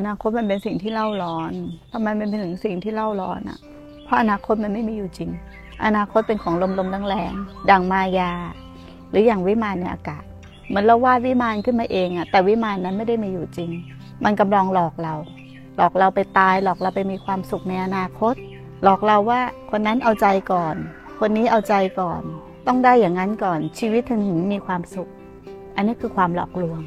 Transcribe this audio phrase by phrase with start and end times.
[0.00, 1.52] อนาคตมันเป็นสิ่งที่เล่าร้อน
[1.92, 3.58] ทำไมมันเป็นถึงสิ่งที่เล่าร้อนอะ
[4.04, 5.30] เพราะอนาคตมันไม่มีอยู่จริง
[5.84, 8.32] อนาคตเป็นของลมลมๆแรงๆดังมายา
[9.10, 10.22] หรืออย่างวิมานในอากาศ
[10.68, 13.70] เหมือนเราวาดวิมานขึ้นมาเองอะแต่วิมานนั้นไม่ได้มีอยู่จริง
[14.24, 15.14] มันกำลังหลอกเรา
[15.76, 18.34] หลอกเราไปตายหลอกเราไปมีความสุขในอนาคต
[18.82, 19.40] หลอกเราว่า
[19.70, 20.74] คนนั้นเอาใจก่อน
[21.20, 22.22] คนนี้เอาใจก่อน
[22.66, 24.22] ต้องได้อย่างนั้นก่อนชีวิตถึง
[24.52, 25.08] มีความสุข
[25.76, 26.80] อันนี้คือความหลอกลวง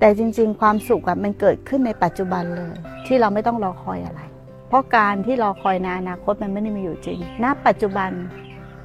[0.00, 2.74] แต่จริง ๆ ความสุขมันเกิดขึ้นในปัจจุบันเลย
[3.06, 4.20] ที่เราไม่ต้องรอคอยอะไร
[4.68, 8.10] เพราะการที่รอคอยในอนาคตมันไม่ได้มีอยู่จริง ณ ปัจจุบัน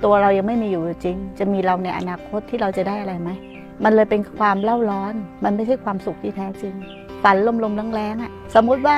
[0.04, 3.30] ตัวเรายังไม่มีอยู่จริง จะมีเราในอนาคตที่เราจะได้อะไรไหม
[3.84, 5.14] มันเลยเป็นความเล่าร้อน
[5.44, 6.74] มันไม่ใช่ความสุขที่แท้จริง
[7.24, 8.98] ฝันลมๆแรงๆอะสมมุติว่า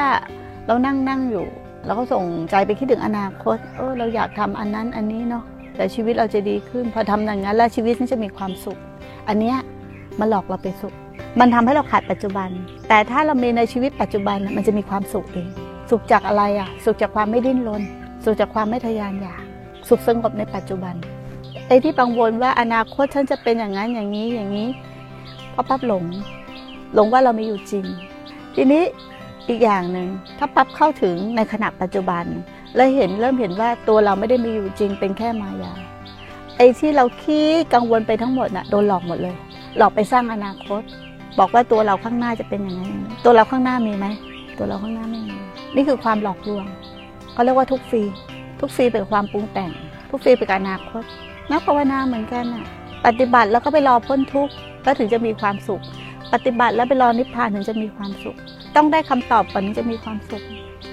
[0.68, 1.46] เรานั่งนั่งอยู่
[1.86, 5.44] เราก็ส่งใจไปคิดถึงอนาคต เออเราอยากทำอันนั้นอันนี้เนาะ
[5.76, 8.78] แต่ชีวิตเราจะดีขึ้น พอทำอย่างนั้นแล้วชีวิตมันจะมีความสุข
[9.28, 9.58] อันเนี้ย
[10.20, 10.94] มันหลอกเราไปสุข
[11.40, 12.50] มันทำให้เราขาดปัจจุบัน
[12.88, 15.50] แต่ถ้าเรามีในชีวิตปัจจุบันน่ะมันจะมีความสุขเอง
[15.90, 17.82] สุขจากอะไรอะ สุขจากความไม่ดิ้นรน
[18.24, 19.42] สุขจากความไม่ทะยานอยาก
[19.90, 20.96] สุขสงบในปัจจุบัน
[21.68, 24.68] ไอ้ที่กังวลว่าอนาคตฉันจะเป็นอย่างนั้นอย่างนี้อย่างนี้
[25.52, 26.04] เพราะปั๊บหลง
[26.94, 27.86] หลงว่าเราไม่อยู่จริง
[28.56, 28.84] ทีนี้
[29.50, 30.08] อีกอย่างหนึ่ง
[30.38, 32.24] ถ้าปั๊บเข้าถึงในขณะปัจจุบัน
[32.76, 35.74] แล้วเห็นเริ่มเห็นว่าตัวเราไม่ได้มีอยู่จริงเป็นแค่มายา
[36.58, 39.36] ไอ้ที่เราคิดกังวลไปทั้งหมดน่ะโดนหลอกหมดเลย
[39.78, 40.82] หลอกไปสร้างอนาคต
[41.40, 44.08] บอกว่าตัวเราข้างหน้าจะเป็นอย่างนั้นอย่างตัวเราข้างหน้ามีไหม
[44.58, 45.36] ตัวเราข้างหน้าไม่มี
[45.76, 46.66] นี่คือความหลอกลวง
[47.34, 48.04] เขาเรียกว่าทุกฟรี
[48.60, 49.72] ทุกฟรีเป็นความปรุงแต่ง
[50.10, 51.04] ทุกฟรีเป็นอนาคต
[51.52, 52.66] นักภาวนาเหมือนกันน่ะ
[53.06, 55.82] ปฏิบัติแล้วก็ไปรอพ้นทุกข์แล้วถึงจะมีความสุข
[56.34, 58.38] ปฏิบัติแล้วไปรอนิพพานถึงจะมีความสุข
[58.76, 60.44] ต้องได้คำตอบก่อนถึงจะมีความสุข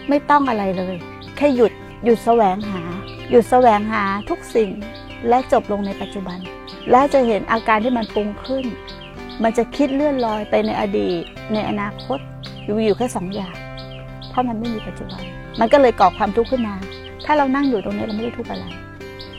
[0.09, 0.97] ไม่ต้องอะไรเลย
[1.37, 1.73] แค่หยุด
[2.05, 2.83] หยุดแสวงหา
[3.31, 4.71] หยุดแสวงหาทุกสิ่ง
[5.29, 6.39] และจบลงในปัจจุบัน
[6.91, 8.65] และจะเห็นอาการที่มันปรุงขึ้น
[9.43, 12.19] มันจะคิดเลื่อนลอยไปในอดีต ในอนาคต
[12.65, 13.55] อยู่อยู่แค่สองอย่าง
[14.31, 15.23] เพราะมันไม่มีปัจจุบัน
[15.61, 16.75] มันก็เลยก่อความทุกข์ขึ้นมา
[17.25, 18.65] ถ้าเรานั่งอยู่ตรงนี้เราไม่ได้ทุกข์อะไร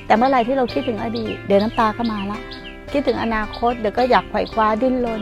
[0.05, 2.39] แต่เมื่อไรที่เราคิดถึงอดีต เดี๋ยวน้ำตาก็มาละ
[2.91, 5.21] คิดถึงอนาคตเดี๋ยวก็อยากไขว่คว้าดิ้นรน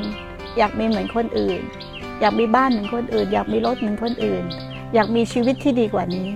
[0.57, 1.59] อยากมีเหมือนคนอื่น
[2.21, 4.43] อยากมีบ้านเหมือนคนอื่น อยากมีรถเหมือนคนอื่น
[4.93, 6.27] อยากมีชีวิตที่ดีกว่านี้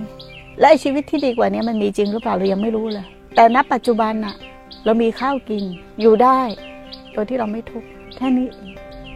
[0.60, 4.34] และชีวิตที่ดีกว่านี้มันมีจริงหรือเปล่าเรายังไม่รู้เลย แต่ณปัจจุบันน่ะ
[4.84, 5.64] เรามีข้าวกิน
[6.00, 6.40] อยู่ได้
[7.12, 8.48] โดยที่เราไม่ทุกข์ แค่นี้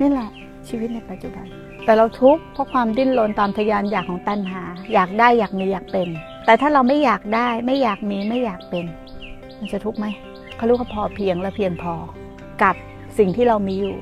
[0.00, 0.28] นี่แหละ
[0.68, 1.46] ชีวิตในปัจจุบัน
[1.84, 4.62] แต่เราทุกข์เพราะความดิ้นรนตามทะยานอยากของตัณหา
[4.92, 6.08] อยากได้อยากมีอยากเป็น
[6.46, 8.86] แต่ถ้าเราไม่อยากได้ไม่อยากมีไม่อยากเป็น
[9.58, 10.06] มันจะทุกข์ไหม
[10.56, 11.94] เขาเรียกว่าพอเพียงและเพียงพอ
[12.62, 12.74] กับ
[13.18, 13.96] สิ่งที่เรามีอยู่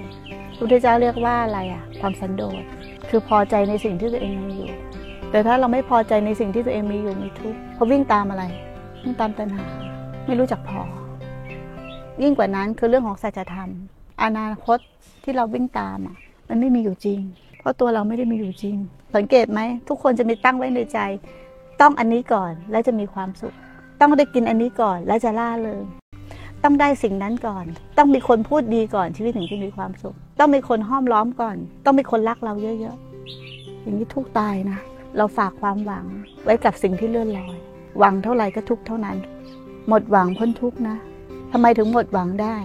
[0.56, 2.62] พระพุทธเจ้าเรียกว่าอะไรอะความสันโดษ
[3.08, 4.78] คือพอใจในสิ่งที่ตัวเองมีอยู่
[5.30, 8.44] แต่ถ้าเราไม่พอใจในสิ่งที่ตัวเองมีอยู่มีทุกข์เพราะวิ่งตามอะไร
[9.02, 9.64] วิ่งตามตัณหา
[10.26, 10.80] ไม่รู้จักพอ
[12.22, 13.70] ยิ่งกว่านั้นคือเรื่องของสัจธรรม
[14.22, 14.78] อนาคต
[15.22, 16.16] ที่เราวิ่งตามอะ
[16.48, 17.20] มันไม่มีอยู่จริง
[17.58, 18.76] เพราะตัวเราไม่ได้มีอยู่จริง
[19.16, 20.98] สังเกตไหม ทุกคนจะมีตั้งไว้ในใจ
[21.80, 23.54] ต้องอันนี้ก่อนแล้วจะมีความสุข
[24.00, 25.84] ต้องได้กินอันนี้ก่อนแล้วจะล่าเริง
[26.62, 27.64] ต้องได้สิ่งนั้นก่อน
[27.98, 34.78] ต้องมีคนพูดดีก่อนชีวิตถึงจะมีความสุข ต้องมีคนห้อมล้อมก่อน ต้องมีคนรักเราเยอะๆ อย่างนี้ทุกตายนะ
[35.16, 36.04] เราฝากความหวัง
[36.44, 37.56] ไว้กับสิ่งที่เลื่อนลอย
[37.98, 39.16] หวังเท่าไหร่ก็ทุกเท่านั้น
[39.88, 40.96] หมดหวังพ้นทุกนะ
[41.52, 42.56] ทำไมถึงหมดหวังได้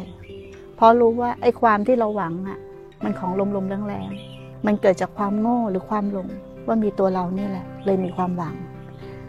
[0.84, 2.60] ราะรู้ว่าไอ้ความที่เราหวังอะ
[3.04, 6.28] มันของลมๆแรงๆมันเกิดจากความโง่หรือความหลง
[6.68, 8.56] ว่ามีตัวเรานี่แหละ เลยมีความหวัง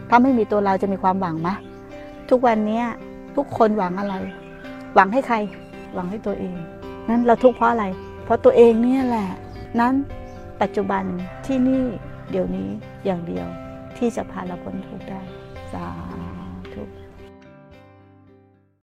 [0.09, 1.49] ถ้าไม่มีตัวเราจะมีความหวังไหม
[2.29, 2.81] ทุกวันนี้
[3.35, 4.15] ทุกคนหวังอะไร
[4.95, 5.37] หวังให้ใคร
[5.93, 6.55] หวังให้ตัวเอง
[7.09, 7.85] นั้นเราทุกข์เพราะอะไร
[8.23, 9.27] เพราะตัวเองเนี่ยแหละ
[9.79, 9.93] นั้น
[10.61, 11.03] ปัจจุบัน
[11.45, 11.83] ที่นี่
[12.31, 12.67] เดี๋ยวนี้
[13.05, 13.47] อย่างเดียว
[13.97, 15.21] ที่จะพาเราพ้นทุกข์ได้
[15.73, 15.87] สา